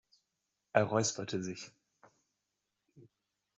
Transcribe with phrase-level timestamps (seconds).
[0.73, 1.71] Er räusperte sich.